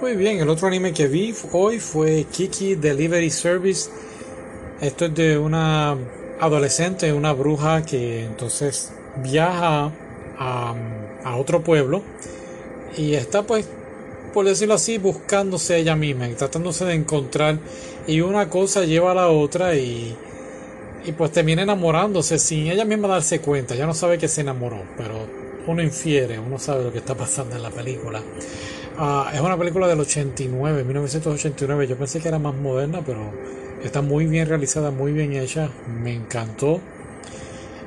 [0.00, 3.88] Muy bien, el otro anime que vi hoy fue Kiki Delivery Service.
[4.80, 5.96] Esto es de una
[6.40, 9.92] adolescente, una bruja que entonces viaja
[10.36, 10.74] a,
[11.36, 12.02] otro pueblo
[12.96, 13.66] y está pues
[14.32, 17.58] por decirlo así, buscándose ella misma, tratándose de encontrar
[18.06, 20.14] y una cosa lleva a la otra y,
[21.06, 24.82] y pues termina enamorándose sin ella misma darse cuenta, ya no sabe que se enamoró,
[24.96, 25.26] pero
[25.66, 28.22] uno infiere, uno sabe lo que está pasando en la película.
[28.96, 33.32] Ah, es una película del 89, 1989, yo pensé que era más moderna, pero
[33.82, 36.80] está muy bien realizada, muy bien hecha, me encantó.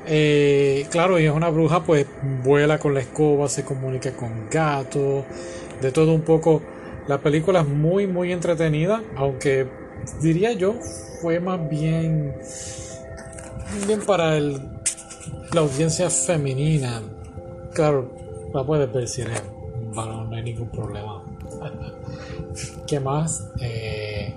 [0.06, 2.06] Eh, claro, y es una bruja, pues
[2.44, 5.24] vuela con la escoba, se comunica con gatos,
[5.82, 6.62] de todo un poco.
[7.08, 9.66] La película es muy, muy entretenida, aunque
[10.22, 10.76] diría yo
[11.22, 12.36] fue más bien,
[13.88, 14.62] bien para el,
[15.54, 17.02] la audiencia femenina.
[17.74, 18.12] Claro,
[18.54, 19.24] la puedes ver si
[19.94, 21.24] no hay ningún problema.
[22.88, 23.52] ¿Qué más?
[23.62, 24.36] Eh,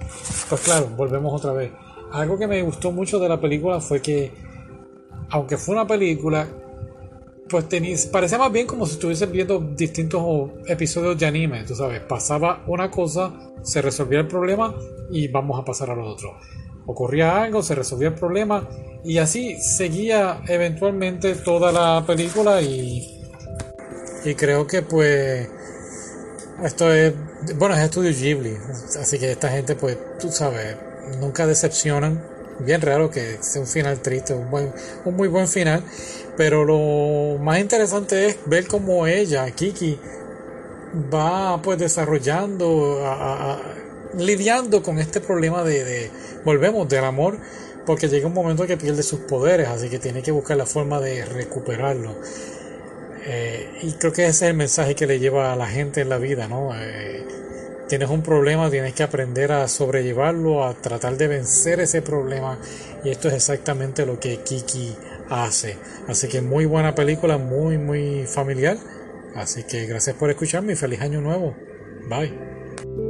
[0.48, 1.70] pues claro, volvemos otra vez.
[2.12, 4.32] Algo que me gustó mucho de la película fue que,
[5.30, 6.46] aunque fue una película,
[7.48, 12.00] pues tenis, parecía más bien como si estuviesen viendo distintos episodios de anime, tú sabes,
[12.00, 14.74] pasaba una cosa, se resolvía el problema
[15.10, 16.36] y vamos a pasar a lo otro.
[16.86, 18.68] Ocurría algo, se resolvía el problema
[19.04, 23.19] y así seguía eventualmente toda la película y,
[24.24, 25.48] y creo que pues
[26.62, 27.14] esto es,
[27.56, 28.56] bueno, es estudio Ghibli,
[28.98, 30.76] así que esta gente pues tú sabes,
[31.20, 32.22] nunca decepcionan
[32.64, 34.72] bien raro que sea un final triste, un, buen,
[35.04, 35.82] un muy buen final.
[36.36, 39.98] Pero lo más interesante es ver cómo ella, Kiki,
[41.12, 42.98] va pues desarrollando,
[44.16, 46.10] lidiando con este problema de,
[46.44, 47.38] volvemos, del amor,
[47.84, 51.00] porque llega un momento que pierde sus poderes, así que tiene que buscar la forma
[51.00, 52.14] de recuperarlo.
[53.24, 56.08] Eh, y creo que ese es el mensaje que le lleva a la gente en
[56.08, 56.70] la vida, ¿no?
[56.74, 57.24] Eh,
[57.88, 62.58] tienes un problema, tienes que aprender a sobrellevarlo, a tratar de vencer ese problema.
[63.04, 64.96] Y esto es exactamente lo que Kiki
[65.28, 65.76] hace.
[66.08, 68.76] Así que muy buena película, muy, muy familiar.
[69.34, 71.54] Así que gracias por escucharme y feliz año nuevo.
[72.08, 73.09] Bye.